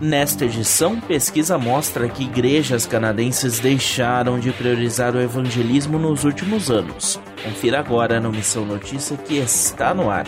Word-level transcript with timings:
Nesta 0.00 0.44
edição, 0.44 1.00
pesquisa 1.00 1.58
mostra 1.58 2.08
que 2.08 2.22
igrejas 2.22 2.86
canadenses 2.86 3.58
deixaram 3.58 4.38
de 4.38 4.52
priorizar 4.52 5.16
o 5.16 5.20
evangelismo 5.20 5.98
nos 5.98 6.22
últimos 6.22 6.70
anos. 6.70 7.20
Confira 7.42 7.80
agora 7.80 8.20
no 8.20 8.30
Missão 8.30 8.64
Notícia 8.64 9.16
que 9.16 9.38
está 9.38 9.92
no 9.92 10.08
ar. 10.08 10.26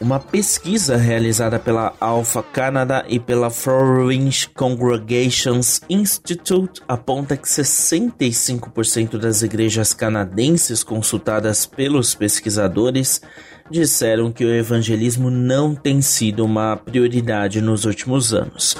Uma 0.00 0.20
pesquisa 0.20 0.96
realizada 0.96 1.58
pela 1.58 1.92
Alpha 1.98 2.40
Canada 2.40 3.04
e 3.08 3.18
pela 3.18 3.50
Florence 3.50 4.48
Congregations 4.48 5.80
Institute 5.90 6.80
aponta 6.86 7.36
que 7.36 7.48
65% 7.48 9.18
das 9.18 9.42
igrejas 9.42 9.92
canadenses 9.92 10.84
consultadas 10.84 11.66
pelos 11.66 12.14
pesquisadores 12.14 13.20
disseram 13.68 14.30
que 14.30 14.44
o 14.44 14.54
evangelismo 14.54 15.30
não 15.30 15.74
tem 15.74 16.00
sido 16.00 16.44
uma 16.44 16.76
prioridade 16.76 17.60
nos 17.60 17.84
últimos 17.84 18.32
anos. 18.32 18.76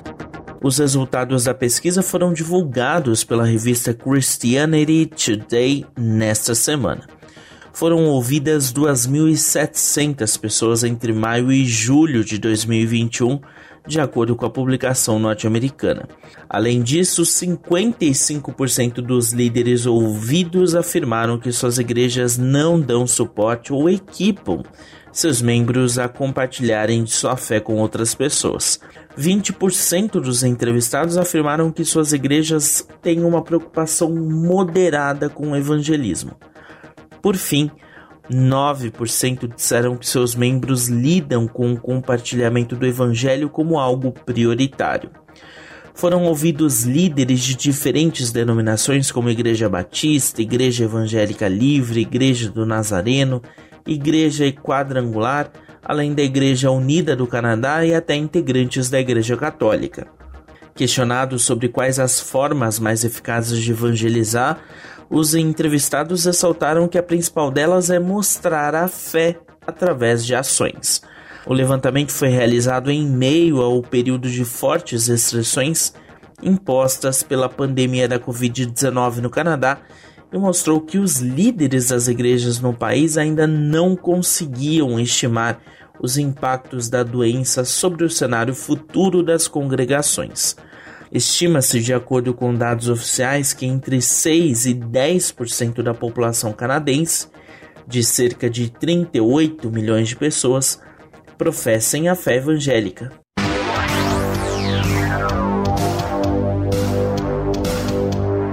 Os 0.62 0.78
resultados 0.78 1.44
da 1.44 1.54
pesquisa 1.54 2.00
foram 2.00 2.32
divulgados 2.32 3.24
pela 3.24 3.44
revista 3.44 3.92
Christianity 3.92 5.06
Today 5.06 5.84
nesta 5.96 6.54
semana. 6.54 7.17
Foram 7.78 8.06
ouvidas 8.06 8.72
2.700 8.72 10.40
pessoas 10.40 10.82
entre 10.82 11.12
maio 11.12 11.52
e 11.52 11.64
julho 11.64 12.24
de 12.24 12.36
2021 12.36 13.38
de 13.86 14.00
acordo 14.00 14.34
com 14.34 14.44
a 14.44 14.50
publicação 14.50 15.20
norte-americana. 15.20 16.08
Além 16.50 16.82
disso, 16.82 17.22
55% 17.22 18.94
dos 18.94 19.32
líderes 19.32 19.86
ouvidos 19.86 20.74
afirmaram 20.74 21.38
que 21.38 21.52
suas 21.52 21.78
igrejas 21.78 22.36
não 22.36 22.80
dão 22.80 23.06
suporte 23.06 23.72
ou 23.72 23.88
equipam 23.88 24.64
seus 25.12 25.40
membros 25.40 26.00
a 26.00 26.08
compartilharem 26.08 27.06
sua 27.06 27.36
fé 27.36 27.60
com 27.60 27.76
outras 27.76 28.12
pessoas. 28.12 28.80
20% 29.16 30.20
dos 30.20 30.42
entrevistados 30.42 31.16
afirmaram 31.16 31.70
que 31.70 31.84
suas 31.84 32.12
igrejas 32.12 32.84
têm 33.00 33.22
uma 33.22 33.40
preocupação 33.40 34.10
moderada 34.10 35.28
com 35.28 35.52
o 35.52 35.56
evangelismo. 35.56 36.32
Por 37.22 37.36
fim, 37.36 37.70
9% 38.30 39.54
disseram 39.54 39.96
que 39.96 40.06
seus 40.06 40.34
membros 40.34 40.88
lidam 40.88 41.48
com 41.48 41.72
o 41.72 41.80
compartilhamento 41.80 42.76
do 42.76 42.86
evangelho 42.86 43.48
como 43.48 43.78
algo 43.78 44.12
prioritário. 44.12 45.10
Foram 45.94 46.24
ouvidos 46.24 46.84
líderes 46.84 47.40
de 47.40 47.56
diferentes 47.56 48.30
denominações, 48.30 49.10
como 49.10 49.30
Igreja 49.30 49.68
Batista, 49.68 50.40
Igreja 50.40 50.84
Evangélica 50.84 51.48
Livre, 51.48 52.02
Igreja 52.02 52.50
do 52.50 52.64
Nazareno, 52.64 53.42
Igreja 53.84 54.52
Quadrangular, 54.52 55.50
além 55.82 56.14
da 56.14 56.22
Igreja 56.22 56.70
Unida 56.70 57.16
do 57.16 57.26
Canadá 57.26 57.84
e 57.84 57.94
até 57.94 58.14
integrantes 58.14 58.88
da 58.88 59.00
Igreja 59.00 59.36
Católica. 59.36 60.06
Questionados 60.72 61.42
sobre 61.42 61.68
quais 61.68 61.98
as 61.98 62.20
formas 62.20 62.78
mais 62.78 63.02
eficazes 63.02 63.58
de 63.58 63.72
evangelizar, 63.72 64.60
os 65.10 65.34
entrevistados 65.34 66.24
ressaltaram 66.24 66.86
que 66.86 66.98
a 66.98 67.02
principal 67.02 67.50
delas 67.50 67.90
é 67.90 67.98
mostrar 67.98 68.74
a 68.74 68.88
fé 68.88 69.38
através 69.66 70.24
de 70.24 70.34
ações. 70.34 71.02
O 71.46 71.54
levantamento 71.54 72.12
foi 72.12 72.28
realizado 72.28 72.90
em 72.90 73.06
meio 73.06 73.62
ao 73.62 73.82
período 73.82 74.30
de 74.30 74.44
fortes 74.44 75.08
restrições 75.08 75.94
impostas 76.42 77.22
pela 77.22 77.48
pandemia 77.48 78.06
da 78.06 78.18
Covid-19 78.18 79.16
no 79.16 79.30
Canadá 79.30 79.78
e 80.32 80.38
mostrou 80.38 80.80
que 80.80 80.98
os 80.98 81.20
líderes 81.20 81.88
das 81.88 82.06
igrejas 82.06 82.60
no 82.60 82.74
país 82.74 83.16
ainda 83.16 83.46
não 83.46 83.96
conseguiam 83.96 85.00
estimar 85.00 85.58
os 86.00 86.18
impactos 86.18 86.88
da 86.88 87.02
doença 87.02 87.64
sobre 87.64 88.04
o 88.04 88.10
cenário 88.10 88.54
futuro 88.54 89.22
das 89.22 89.48
congregações. 89.48 90.54
Estima-se, 91.12 91.80
de 91.80 91.94
acordo 91.94 92.34
com 92.34 92.54
dados 92.54 92.88
oficiais, 92.88 93.52
que 93.52 93.64
entre 93.64 94.00
6 94.00 94.66
e 94.66 94.74
10% 94.74 95.82
da 95.82 95.94
população 95.94 96.52
canadense, 96.52 97.28
de 97.86 98.04
cerca 98.04 98.50
de 98.50 98.70
38 98.70 99.70
milhões 99.70 100.08
de 100.08 100.16
pessoas, 100.16 100.80
professem 101.38 102.08
a 102.08 102.14
fé 102.14 102.36
evangélica. 102.36 103.12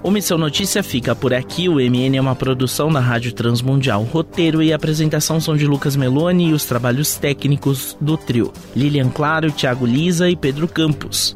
O 0.05 0.11
Missão 0.11 0.37
Notícia 0.37 0.83
fica 0.83 1.15
por 1.15 1.33
aqui. 1.33 1.67
O 1.67 1.77
MN 1.77 2.15
é 2.15 2.21
uma 2.21 2.35
produção 2.35 2.93
da 2.93 2.99
Rádio 2.99 3.33
Transmundial. 3.33 4.03
Roteiro 4.03 4.61
e 4.61 4.71
apresentação 4.71 5.41
são 5.41 5.57
de 5.57 5.65
Lucas 5.65 5.95
Meloni 5.95 6.49
e 6.49 6.53
os 6.53 6.63
trabalhos 6.63 7.15
técnicos 7.15 7.97
do 7.99 8.15
trio. 8.15 8.53
Lilian 8.75 9.09
Claro, 9.09 9.51
Thiago 9.51 9.83
Lisa 9.83 10.29
e 10.29 10.35
Pedro 10.35 10.67
Campos. 10.67 11.35